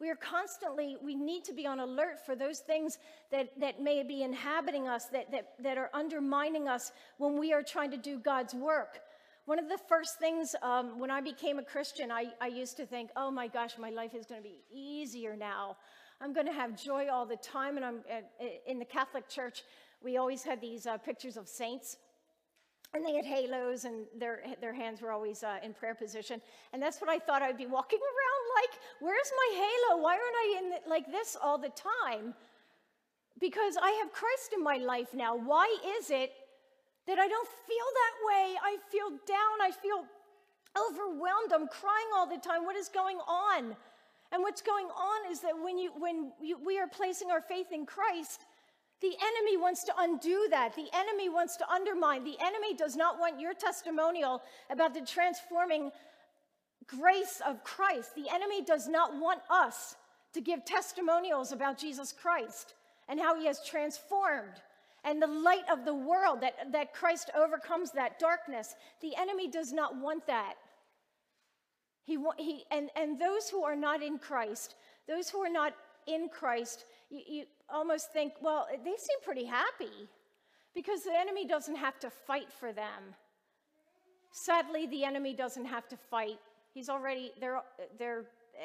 We 0.00 0.10
are 0.10 0.16
constantly, 0.16 0.96
we 1.02 1.14
need 1.14 1.44
to 1.44 1.52
be 1.52 1.66
on 1.66 1.80
alert 1.80 2.24
for 2.26 2.34
those 2.34 2.58
things 2.58 2.98
that, 3.30 3.48
that 3.60 3.80
may 3.80 4.02
be 4.02 4.22
inhabiting 4.22 4.88
us, 4.88 5.06
that, 5.06 5.30
that, 5.30 5.52
that 5.60 5.78
are 5.78 5.90
undermining 5.94 6.68
us 6.68 6.92
when 7.18 7.38
we 7.38 7.52
are 7.52 7.62
trying 7.62 7.90
to 7.92 7.96
do 7.96 8.18
God's 8.18 8.54
work. 8.54 9.00
One 9.46 9.58
of 9.58 9.68
the 9.68 9.78
first 9.88 10.18
things 10.18 10.56
um, 10.62 10.98
when 10.98 11.10
I 11.10 11.20
became 11.20 11.58
a 11.58 11.62
Christian, 11.62 12.10
I, 12.10 12.26
I 12.40 12.48
used 12.48 12.76
to 12.78 12.86
think, 12.86 13.10
oh 13.14 13.30
my 13.30 13.46
gosh, 13.46 13.78
my 13.78 13.90
life 13.90 14.14
is 14.14 14.26
going 14.26 14.42
to 14.42 14.48
be 14.48 14.62
easier 14.72 15.36
now. 15.36 15.76
I'm 16.20 16.32
going 16.32 16.46
to 16.46 16.52
have 16.52 16.80
joy 16.82 17.08
all 17.12 17.26
the 17.26 17.36
time. 17.36 17.76
And 17.76 17.84
I'm 17.84 17.98
uh, 18.10 18.46
in 18.66 18.78
the 18.78 18.84
Catholic 18.84 19.28
Church, 19.28 19.62
we 20.02 20.16
always 20.16 20.42
had 20.42 20.60
these 20.60 20.86
uh, 20.86 20.96
pictures 20.98 21.36
of 21.36 21.48
saints 21.48 21.98
and 22.94 23.04
they 23.04 23.14
had 23.14 23.24
halos 23.24 23.84
and 23.84 24.06
their, 24.16 24.40
their 24.60 24.72
hands 24.72 25.02
were 25.02 25.10
always 25.10 25.42
uh, 25.42 25.56
in 25.62 25.74
prayer 25.74 25.94
position 25.94 26.40
and 26.72 26.80
that's 26.80 27.00
what 27.00 27.10
i 27.10 27.18
thought 27.18 27.42
i'd 27.42 27.58
be 27.58 27.66
walking 27.66 27.98
around 28.14 28.23
like 28.60 28.80
where's 29.00 29.30
my 29.36 29.48
halo? 29.54 30.02
Why 30.02 30.12
aren't 30.12 30.40
i 30.44 30.58
in 30.58 30.70
the, 30.70 30.88
like 30.88 31.10
this 31.10 31.36
all 31.42 31.58
the 31.58 31.70
time? 31.70 32.34
Because 33.40 33.76
i 33.80 33.90
have 34.02 34.12
christ 34.12 34.52
in 34.54 34.62
my 34.62 34.76
life 34.76 35.14
now. 35.14 35.36
Why 35.36 35.66
is 35.98 36.10
it 36.10 36.32
that 37.06 37.18
i 37.18 37.28
don't 37.28 37.48
feel 37.66 37.88
that 38.02 38.14
way? 38.26 38.54
I 38.62 38.76
feel 38.90 39.10
down. 39.26 39.56
I 39.62 39.70
feel 39.70 40.04
overwhelmed. 40.76 41.52
I'm 41.52 41.68
crying 41.68 42.10
all 42.16 42.26
the 42.26 42.38
time. 42.38 42.64
What 42.64 42.76
is 42.76 42.88
going 42.88 43.18
on? 43.18 43.76
And 44.32 44.42
what's 44.42 44.62
going 44.62 44.86
on 44.86 45.30
is 45.30 45.40
that 45.40 45.52
when 45.62 45.78
you 45.78 45.92
when 45.98 46.32
you, 46.42 46.58
we 46.64 46.78
are 46.78 46.88
placing 46.88 47.30
our 47.30 47.40
faith 47.40 47.68
in 47.72 47.86
christ 47.86 48.40
the 49.04 49.14
enemy 49.20 49.58
wants 49.58 49.84
to 49.84 49.92
undo 49.98 50.46
that. 50.50 50.74
The 50.74 50.88
enemy 50.94 51.28
wants 51.28 51.56
to 51.56 51.70
undermine. 51.70 52.24
The 52.24 52.38
enemy 52.40 52.74
does 52.74 52.96
not 52.96 53.18
want 53.18 53.38
your 53.38 53.52
testimonial 53.52 54.40
about 54.70 54.94
the 54.94 55.02
transforming 55.02 55.90
grace 56.86 57.40
of 57.46 57.64
Christ. 57.64 58.14
The 58.14 58.32
enemy 58.32 58.62
does 58.62 58.88
not 58.88 59.18
want 59.18 59.40
us 59.50 59.96
to 60.32 60.40
give 60.40 60.64
testimonials 60.64 61.52
about 61.52 61.78
Jesus 61.78 62.12
Christ 62.12 62.74
and 63.08 63.20
how 63.20 63.38
he 63.38 63.46
has 63.46 63.64
transformed 63.64 64.60
and 65.04 65.20
the 65.20 65.26
light 65.26 65.64
of 65.70 65.84
the 65.84 65.94
world 65.94 66.40
that, 66.40 66.72
that 66.72 66.94
Christ 66.94 67.30
overcomes 67.36 67.92
that 67.92 68.18
darkness. 68.18 68.74
The 69.02 69.14
enemy 69.16 69.48
does 69.48 69.72
not 69.72 69.96
want 69.96 70.26
that. 70.26 70.54
He, 72.04 72.18
he, 72.38 72.64
and, 72.70 72.90
and 72.96 73.18
those 73.18 73.48
who 73.48 73.64
are 73.64 73.76
not 73.76 74.02
in 74.02 74.18
Christ, 74.18 74.74
those 75.06 75.28
who 75.28 75.38
are 75.38 75.52
not 75.52 75.74
in 76.06 76.28
Christ, 76.28 76.86
you, 77.10 77.20
you 77.26 77.44
almost 77.72 78.12
think, 78.12 78.32
well, 78.40 78.66
they 78.70 78.96
seem 78.96 79.18
pretty 79.22 79.44
happy 79.44 80.08
because 80.74 81.02
the 81.02 81.16
enemy 81.18 81.46
doesn't 81.46 81.76
have 81.76 81.98
to 82.00 82.10
fight 82.10 82.52
for 82.52 82.72
them. 82.72 83.14
Sadly, 84.32 84.86
the 84.86 85.04
enemy 85.04 85.34
doesn't 85.34 85.66
have 85.66 85.86
to 85.88 85.96
fight. 86.10 86.38
He's 86.74 86.88
already, 86.88 87.32
they're, 87.40 87.62
they're, 87.98 88.24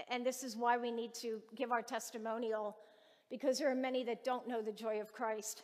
and 0.10 0.26
this 0.26 0.44
is 0.44 0.58
why 0.58 0.78
we 0.78 0.92
need 0.92 1.14
to 1.16 1.40
give 1.56 1.72
our 1.72 1.84
testimonial 1.84 2.76
because 3.30 3.60
there 3.60 3.72
are 3.72 3.76
many 3.76 4.04
that 4.04 4.24
don't 4.24 4.48
know 4.48 4.62
the 4.62 4.72
joy 4.72 5.00
of 5.00 5.14
Christ. 5.14 5.62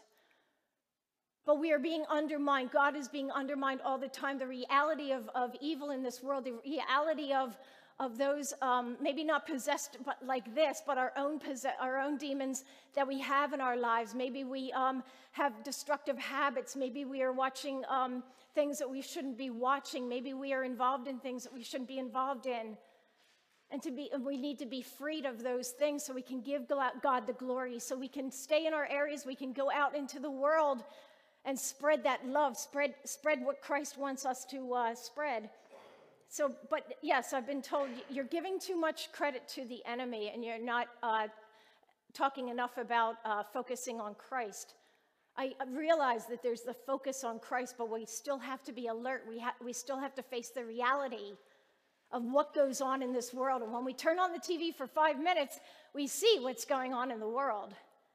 But 1.46 1.60
we 1.60 1.72
are 1.72 1.80
being 1.80 2.06
undermined. 2.10 2.72
God 2.72 2.96
is 2.96 3.08
being 3.08 3.32
undermined 3.32 3.82
all 3.84 3.98
the 3.98 4.08
time. 4.08 4.38
The 4.38 4.48
reality 4.48 5.12
of, 5.12 5.30
of 5.34 5.56
evil 5.60 5.90
in 5.90 6.04
this 6.04 6.22
world, 6.24 6.46
the 6.46 6.54
reality 6.64 7.34
of, 7.34 7.58
of 8.00 8.18
those 8.18 8.54
um, 8.62 8.98
maybe 9.00 9.24
not 9.24 9.48
possessed 9.48 9.98
but 10.06 10.18
like 10.26 10.54
this, 10.54 10.82
but 10.86 10.98
our 10.98 11.14
own, 11.16 11.40
our 11.80 12.00
own 12.00 12.18
demons 12.18 12.66
that 12.94 13.08
we 13.08 13.20
have 13.22 13.54
in 13.54 13.62
our 13.62 13.78
lives. 13.78 14.14
Maybe 14.14 14.44
we 14.44 14.72
um, 14.74 15.02
have 15.32 15.64
destructive 15.64 16.18
habits. 16.18 16.76
Maybe 16.76 17.06
we 17.06 17.22
are 17.22 17.32
watching 17.32 17.84
um, 17.90 18.22
things 18.54 18.78
that 18.80 18.90
we 18.90 19.02
shouldn't 19.02 19.38
be 19.38 19.50
watching. 19.50 20.10
Maybe 20.10 20.34
we 20.34 20.52
are 20.54 20.64
involved 20.64 21.08
in 21.08 21.20
things 21.20 21.44
that 21.44 21.54
we 21.54 21.64
shouldn't 21.64 21.88
be 21.88 22.00
involved 22.00 22.48
in. 22.48 22.78
And 23.72 23.82
to 23.82 23.92
be, 23.92 24.10
and 24.14 24.26
we 24.26 24.38
need 24.38 24.60
to 24.60 24.66
be 24.66 24.82
freed 24.82 25.26
of 25.26 25.42
those 25.42 25.70
things 25.70 26.04
so 26.06 26.14
we 26.14 26.22
can 26.22 26.42
give 26.42 26.68
God 26.68 27.28
the 27.28 27.34
glory, 27.34 27.80
so 27.80 27.98
we 27.98 28.08
can 28.08 28.30
stay 28.30 28.68
in 28.68 28.74
our 28.74 28.88
areas, 28.92 29.26
we 29.26 29.36
can 29.36 29.54
go 29.54 29.72
out 29.72 29.96
into 29.96 30.20
the 30.20 30.30
world 30.30 30.84
and 31.46 31.58
spread 31.58 32.04
that 32.04 32.26
love, 32.28 32.58
spread, 32.58 32.94
spread 33.06 33.44
what 33.44 33.62
Christ 33.62 33.98
wants 33.98 34.26
us 34.26 34.46
to 34.46 34.74
uh, 34.74 34.96
spread. 34.96 35.50
So, 36.28 36.54
but 36.70 36.96
yes, 37.02 37.34
I've 37.34 37.48
been 37.48 37.62
told 37.62 37.90
you're 38.10 38.26
giving 38.26 38.60
too 38.60 38.80
much 38.80 39.12
credit 39.12 39.48
to 39.50 39.66
the 39.66 39.84
enemy 39.86 40.32
and 40.34 40.44
you're 40.44 40.64
not 40.64 40.88
uh, 41.02 41.28
talking 42.14 42.50
enough 42.50 42.78
about 42.78 43.16
uh, 43.24 43.44
focusing 43.54 44.02
on 44.02 44.16
Christ. 44.16 44.74
I 45.38 45.54
realize 45.70 46.28
that 46.28 46.42
there's 46.42 46.62
the 46.62 46.74
focus 46.74 47.26
on 47.26 47.40
Christ, 47.40 47.76
but 47.78 47.92
we 47.92 48.06
still 48.06 48.38
have 48.38 48.64
to 48.64 48.72
be 48.72 48.88
alert. 48.88 49.26
We, 49.28 49.40
ha- 49.40 49.56
we 49.64 49.74
still 49.74 50.00
have 50.00 50.16
to 50.16 50.24
face 50.24 50.50
the 50.50 50.64
reality 50.64 51.34
of 52.12 52.24
what 52.24 52.54
goes 52.54 52.80
on 52.80 53.02
in 53.02 53.12
this 53.12 53.34
world. 53.34 53.62
And 53.62 53.74
when 53.74 53.84
we 53.84 53.94
turn 53.94 54.18
on 54.18 54.32
the 54.32 54.40
TV 54.40 54.74
for 54.74 54.88
five 54.88 55.20
minutes, 55.20 55.60
we 55.94 56.08
see 56.08 56.38
what's 56.40 56.64
going 56.64 56.94
on 56.94 57.12
in 57.12 57.20
the 57.20 57.28
world. 57.28 57.74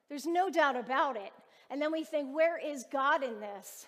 There's 0.08 0.24
no 0.24 0.48
doubt 0.48 0.76
about 0.76 1.16
it. 1.16 1.32
And 1.68 1.80
then 1.80 1.92
we 1.92 2.04
think, 2.04 2.34
where 2.34 2.58
is 2.58 2.86
God 2.90 3.22
in 3.22 3.38
this? 3.38 3.86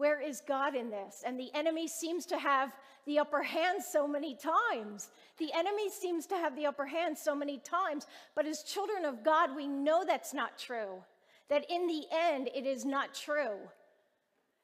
Where 0.00 0.22
is 0.22 0.40
God 0.48 0.74
in 0.74 0.88
this? 0.88 1.24
And 1.26 1.38
the 1.38 1.50
enemy 1.52 1.86
seems 1.86 2.24
to 2.26 2.38
have 2.38 2.74
the 3.04 3.18
upper 3.18 3.42
hand 3.42 3.82
so 3.82 4.08
many 4.08 4.34
times. 4.34 5.10
The 5.36 5.52
enemy 5.52 5.90
seems 5.90 6.24
to 6.28 6.36
have 6.36 6.56
the 6.56 6.64
upper 6.64 6.86
hand 6.86 7.18
so 7.18 7.34
many 7.34 7.58
times. 7.58 8.06
But 8.34 8.46
as 8.46 8.62
children 8.62 9.04
of 9.04 9.22
God, 9.22 9.54
we 9.54 9.66
know 9.66 10.02
that's 10.06 10.32
not 10.32 10.56
true. 10.56 11.04
That 11.50 11.66
in 11.70 11.86
the 11.86 12.04
end, 12.10 12.48
it 12.54 12.64
is 12.64 12.86
not 12.86 13.12
true. 13.12 13.58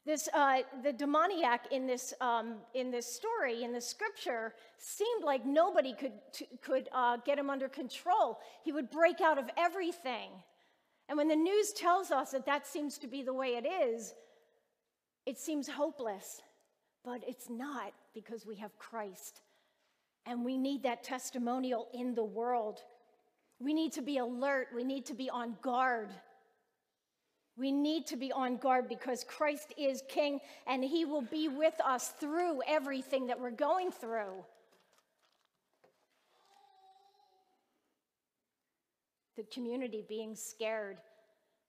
This, 0.07 0.27
uh, 0.33 0.61
the 0.83 0.95
demoniac 0.95 1.71
in 1.71 1.87
this, 1.87 2.15
um, 2.23 2.55
in 2.73 2.91
this 2.91 3.05
story, 3.05 3.63
in 3.63 3.75
the 3.75 3.81
scripture, 3.83 4.55
seemed 4.79 5.23
like 5.23 5.45
nobody 5.45 5.93
could, 5.93 6.15
could 6.63 6.89
uh, 6.93 7.19
get 7.27 7.39
him 7.39 7.51
under 7.51 7.69
control. 7.69 8.39
He 8.63 8.73
would 8.73 8.91
break 8.91 9.21
out 9.21 9.37
of 9.37 9.51
everything. 9.59 10.31
And 11.11 11.19
when 11.19 11.29
the 11.29 11.37
news 11.37 11.75
tells 11.75 12.11
us 12.11 12.31
that 12.31 12.47
that 12.47 12.67
seems 12.67 12.97
to 12.97 13.07
be 13.07 13.23
the 13.23 13.35
way 13.35 13.49
it 13.57 13.67
is, 13.67 14.15
it 15.27 15.39
seems 15.39 15.69
hopeless, 15.69 16.41
but 17.05 17.21
it's 17.27 17.51
not 17.51 17.93
because 18.15 18.47
we 18.47 18.57
have 18.57 18.79
Christ. 18.79 19.41
And 20.25 20.45
we 20.45 20.57
need 20.57 20.85
that 20.85 21.05
testimonial 21.05 21.89
in 21.93 22.15
the 22.15 22.25
world. 22.25 22.81
We 23.59 23.75
need 23.75 23.93
to 23.93 24.03
be 24.03 24.19
alert. 24.19 24.69
We 24.75 24.85
need 24.85 25.07
to 25.07 25.15
be 25.15 25.29
on 25.29 25.57
guard. 25.63 26.11
We 27.57 27.73
need 27.73 28.07
to 28.09 28.17
be 28.17 28.33
on 28.33 28.59
guard 28.59 28.89
because 28.89 29.25
Christ 29.25 29.73
is 29.79 30.03
King 30.09 30.41
and 30.67 30.85
He 30.85 31.05
will 31.05 31.23
be 31.23 31.49
with 31.49 31.75
us 31.85 32.13
through 32.21 32.61
everything 32.67 33.27
that 33.27 33.41
we're 33.41 33.51
going 33.51 33.91
through. 33.91 34.45
The 39.37 39.45
community 39.45 40.05
being 40.09 40.35
scared 40.35 40.99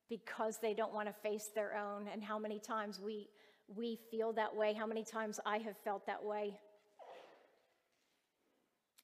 because 0.08 0.58
they 0.58 0.74
don't 0.74 0.94
want 0.94 1.06
to 1.06 1.12
face 1.12 1.50
their 1.54 1.76
own, 1.76 2.08
and 2.10 2.24
how 2.24 2.38
many 2.38 2.58
times 2.58 2.98
we 2.98 3.28
we 3.76 3.98
feel 4.10 4.32
that 4.32 4.54
way, 4.54 4.72
how 4.72 4.86
many 4.86 5.04
times 5.04 5.38
I 5.44 5.58
have 5.58 5.76
felt 5.84 6.06
that 6.06 6.24
way. 6.24 6.58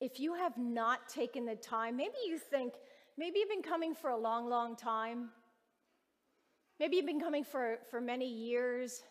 If 0.00 0.18
you 0.18 0.34
have 0.34 0.56
not 0.58 1.08
taken 1.08 1.46
the 1.46 1.56
time, 1.56 1.96
maybe 1.96 2.14
you 2.26 2.38
think, 2.38 2.74
maybe 3.16 3.38
you've 3.38 3.48
been 3.48 3.62
coming 3.62 3.94
for 3.94 4.10
a 4.10 4.16
long, 4.16 4.48
long 4.48 4.76
time. 4.76 5.30
Maybe 6.80 6.96
you've 6.96 7.06
been 7.06 7.20
coming 7.20 7.44
for, 7.44 7.78
for 7.90 8.00
many 8.00 8.28
years, 8.28 9.02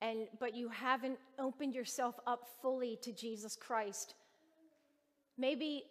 and, 0.00 0.28
but 0.38 0.54
you 0.54 0.68
haven't 0.68 1.18
opened 1.38 1.74
yourself 1.74 2.14
up 2.26 2.42
fully 2.62 2.98
to 3.02 3.12
Jesus 3.12 3.56
Christ. 3.56 4.14
Maybe, 5.36 5.82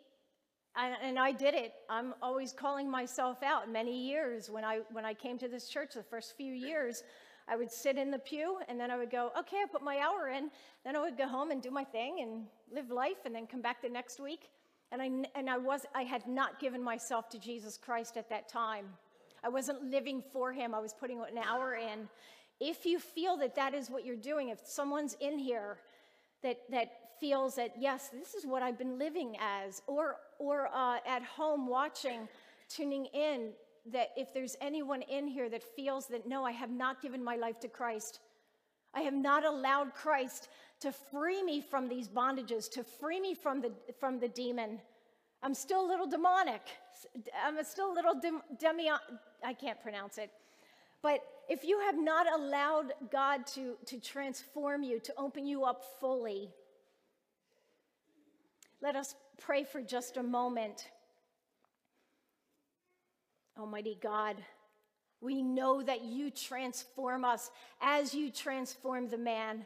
and 0.75 1.19
I 1.19 1.31
did 1.33 1.53
it. 1.53 1.73
I'm 1.89 2.13
always 2.21 2.53
calling 2.53 2.89
myself 2.89 3.43
out 3.43 3.69
many 3.69 4.07
years 4.07 4.49
when 4.49 4.63
I, 4.63 4.79
when 4.91 5.03
I 5.03 5.13
came 5.13 5.37
to 5.39 5.47
this 5.47 5.67
church 5.67 5.95
the 5.95 6.03
first 6.03 6.37
few 6.37 6.53
years. 6.53 7.03
I 7.47 7.55
would 7.55 7.71
sit 7.71 7.97
in 7.97 8.11
the 8.11 8.19
pew 8.19 8.59
and 8.67 8.79
then 8.79 8.89
I 8.89 8.97
would 8.97 9.11
go, 9.11 9.31
okay, 9.37 9.57
I 9.57 9.65
put 9.71 9.81
my 9.81 9.99
hour 9.99 10.29
in. 10.29 10.49
Then 10.85 10.95
I 10.95 11.01
would 11.01 11.17
go 11.17 11.27
home 11.27 11.51
and 11.51 11.61
do 11.61 11.71
my 11.71 11.83
thing 11.83 12.19
and 12.21 12.45
live 12.73 12.89
life 12.89 13.25
and 13.25 13.35
then 13.35 13.47
come 13.47 13.61
back 13.61 13.81
the 13.81 13.89
next 13.89 14.19
week. 14.19 14.49
And 14.91 15.01
I, 15.01 15.09
and 15.35 15.49
I, 15.49 15.57
was, 15.57 15.85
I 15.95 16.03
had 16.03 16.27
not 16.27 16.59
given 16.59 16.81
myself 16.81 17.29
to 17.29 17.39
Jesus 17.39 17.77
Christ 17.77 18.15
at 18.15 18.29
that 18.29 18.47
time. 18.47 18.85
I 19.43 19.49
wasn't 19.49 19.83
living 19.91 20.23
for 20.31 20.53
him. 20.53 20.73
I 20.73 20.79
was 20.79 20.93
putting 20.93 21.19
an 21.19 21.37
hour 21.37 21.75
in. 21.75 22.07
If 22.59 22.85
you 22.85 22.99
feel 22.99 23.35
that 23.37 23.55
that 23.55 23.73
is 23.73 23.89
what 23.89 24.05
you're 24.05 24.15
doing, 24.15 24.49
if 24.49 24.59
someone's 24.65 25.17
in 25.19 25.37
here 25.37 25.79
that, 26.43 26.59
that 26.69 26.91
feels 27.19 27.55
that, 27.55 27.73
yes, 27.77 28.09
this 28.09 28.35
is 28.35 28.45
what 28.45 28.63
I've 28.63 28.77
been 28.77 28.97
living 28.97 29.35
as, 29.41 29.81
or, 29.87 30.17
or 30.39 30.69
uh, 30.73 30.97
at 31.05 31.23
home 31.23 31.67
watching, 31.67 32.27
tuning 32.69 33.05
in, 33.07 33.51
that 33.91 34.09
if 34.15 34.33
there's 34.33 34.55
anyone 34.61 35.01
in 35.03 35.27
here 35.27 35.49
that 35.49 35.63
feels 35.75 36.07
that, 36.07 36.27
no, 36.27 36.45
I 36.45 36.51
have 36.51 36.69
not 36.69 37.01
given 37.01 37.23
my 37.23 37.35
life 37.35 37.59
to 37.61 37.67
Christ, 37.67 38.19
I 38.93 39.01
have 39.01 39.13
not 39.13 39.43
allowed 39.43 39.93
Christ 39.93 40.49
to 40.81 40.91
free 40.91 41.43
me 41.43 41.61
from 41.61 41.87
these 41.87 42.07
bondages, 42.07 42.69
to 42.71 42.83
free 42.83 43.19
me 43.19 43.33
from 43.33 43.61
the, 43.61 43.71
from 43.99 44.19
the 44.19 44.27
demon. 44.27 44.79
I'm 45.41 45.53
still 45.53 45.85
a 45.85 45.87
little 45.87 46.07
demonic. 46.07 46.61
I'm 47.45 47.61
still 47.63 47.91
a 47.91 47.93
little 47.93 48.19
dem, 48.19 48.41
demi, 48.59 48.89
I 49.43 49.53
can't 49.53 49.81
pronounce 49.81 50.17
it. 50.17 50.31
But 51.01 51.19
if 51.49 51.65
you 51.65 51.79
have 51.81 52.01
not 52.01 52.31
allowed 52.31 52.93
God 53.11 53.45
to, 53.47 53.75
to 53.87 53.99
transform 53.99 54.83
you, 54.83 54.99
to 55.01 55.13
open 55.17 55.45
you 55.45 55.65
up 55.65 55.83
fully, 55.99 56.49
let 58.81 58.95
us 58.95 59.15
pray 59.41 59.63
for 59.63 59.81
just 59.81 60.17
a 60.17 60.23
moment. 60.23 60.89
Almighty 63.57 63.97
God, 64.01 64.37
we 65.21 65.41
know 65.41 65.81
that 65.81 66.03
you 66.03 66.31
transform 66.31 67.23
us 67.23 67.51
as 67.81 68.13
you 68.13 68.29
transform 68.29 69.09
the 69.09 69.17
man, 69.17 69.65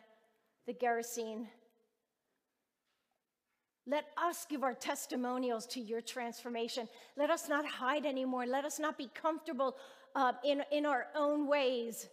the 0.66 0.74
Gerasene. 0.74 1.48
Let 3.88 4.06
us 4.18 4.46
give 4.50 4.64
our 4.64 4.74
testimonials 4.74 5.66
to 5.68 5.80
your 5.80 6.02
transformation. 6.02 6.90
Let 7.16 7.30
us 7.30 7.48
not 7.48 7.66
hide 7.66 8.06
anymore. 8.06 8.46
Let 8.46 8.66
us 8.66 8.80
not 8.80 8.98
be 8.98 9.10
comfortable 9.14 9.78
uh, 10.14 10.34
in, 10.44 10.62
in 10.72 10.86
our 10.86 11.08
own 11.16 11.48
ways 11.48 12.10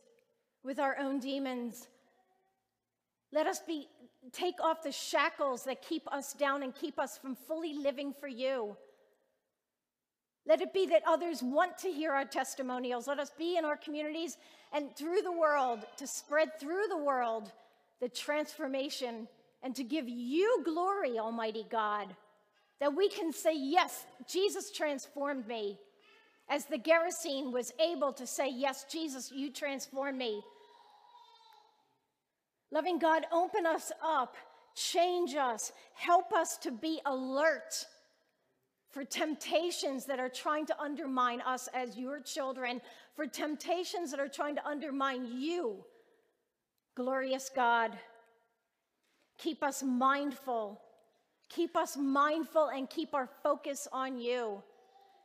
with 0.62 0.78
our 0.78 0.96
own 0.98 1.18
demons. 1.18 1.88
Let 3.32 3.48
us 3.48 3.60
be 3.60 3.88
take 4.32 4.62
off 4.62 4.82
the 4.82 4.92
shackles 4.92 5.64
that 5.64 5.82
keep 5.82 6.10
us 6.12 6.32
down 6.32 6.62
and 6.62 6.74
keep 6.74 6.98
us 6.98 7.18
from 7.18 7.34
fully 7.34 7.74
living 7.74 8.14
for 8.18 8.28
you. 8.28 8.76
Let 10.46 10.60
it 10.60 10.74
be 10.74 10.86
that 10.86 11.02
others 11.06 11.42
want 11.42 11.78
to 11.78 11.90
hear 11.90 12.12
our 12.12 12.26
testimonials. 12.26 13.06
Let 13.06 13.18
us 13.18 13.30
be 13.38 13.56
in 13.56 13.64
our 13.64 13.76
communities 13.76 14.36
and 14.72 14.94
through 14.94 15.22
the 15.22 15.32
world 15.32 15.80
to 15.96 16.06
spread 16.06 16.60
through 16.60 16.86
the 16.88 16.98
world 16.98 17.50
the 18.00 18.08
transformation 18.08 19.26
and 19.62 19.74
to 19.74 19.84
give 19.84 20.06
you 20.06 20.62
glory, 20.64 21.18
Almighty 21.18 21.64
God, 21.70 22.14
that 22.80 22.94
we 22.94 23.08
can 23.08 23.32
say, 23.32 23.54
Yes, 23.56 24.04
Jesus 24.28 24.70
transformed 24.70 25.48
me. 25.48 25.78
As 26.50 26.66
the 26.66 26.76
Gerasene 26.76 27.50
was 27.50 27.72
able 27.80 28.12
to 28.12 28.26
say, 28.26 28.50
Yes, 28.50 28.84
Jesus, 28.90 29.32
you 29.32 29.50
transformed 29.50 30.18
me. 30.18 30.42
Loving 32.70 32.98
God, 32.98 33.24
open 33.32 33.64
us 33.64 33.90
up, 34.04 34.36
change 34.74 35.34
us, 35.36 35.72
help 35.94 36.32
us 36.32 36.58
to 36.58 36.70
be 36.70 37.00
alert 37.06 37.86
for 38.94 39.04
temptations 39.04 40.04
that 40.04 40.20
are 40.20 40.28
trying 40.28 40.64
to 40.66 40.80
undermine 40.80 41.40
us 41.40 41.68
as 41.74 41.98
your 41.98 42.20
children, 42.20 42.80
for 43.16 43.26
temptations 43.26 44.12
that 44.12 44.20
are 44.20 44.28
trying 44.28 44.54
to 44.54 44.64
undermine 44.64 45.26
you. 45.36 45.84
Glorious 46.94 47.50
God, 47.54 47.98
keep 49.36 49.64
us 49.64 49.82
mindful. 49.82 50.80
Keep 51.48 51.76
us 51.76 51.96
mindful 51.96 52.68
and 52.68 52.88
keep 52.88 53.14
our 53.14 53.28
focus 53.42 53.88
on 53.92 54.16
you 54.20 54.62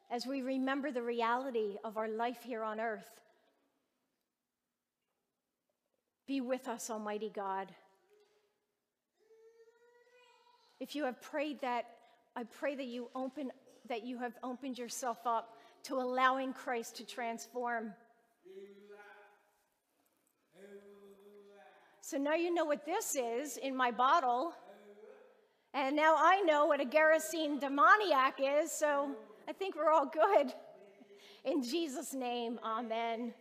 as 0.10 0.25
we 0.25 0.41
remember 0.41 0.91
the 0.91 1.03
reality 1.03 1.77
of 1.84 1.95
our 1.95 2.10
life 2.10 2.39
here 2.43 2.63
on 2.63 2.79
earth. 2.79 3.21
Be 6.27 6.41
with 6.41 6.67
us, 6.67 6.89
Almighty 6.89 7.32
God. 7.34 7.67
If 10.79 10.95
you 10.95 11.05
have 11.05 11.21
prayed 11.21 11.62
that 11.62 11.86
I 12.36 12.44
pray 12.44 12.76
that 12.76 12.86
you 12.86 13.10
open 13.15 13.52
that 13.88 14.06
you 14.06 14.20
have 14.20 14.34
opened 14.44 14.78
yourself 14.78 15.18
up 15.26 15.58
to 15.84 15.96
allowing 15.96 16.54
Christ 16.54 16.98
to 16.98 17.06
transform. 17.06 17.94
So 22.02 22.18
now 22.18 22.34
you 22.34 22.54
know 22.54 22.65
what 22.65 22.86
this 22.86 23.15
is 23.15 23.58
in 23.58 23.76
my 23.76 23.92
bottle. 23.92 24.54
And 25.74 25.96
now 25.96 26.15
I 26.18 26.42
know 26.42 26.65
what 26.65 26.82
a 26.82 26.86
Gerasene 26.86 27.60
demoniac 27.60 28.39
is, 28.42 28.72
so 28.72 29.12
I 29.48 29.54
think 29.54 29.76
we're 29.76 29.92
all 29.92 30.08
good. 30.08 30.54
In 31.46 31.62
Jesus' 31.62 32.13
name, 32.13 32.60
amen. 32.63 33.34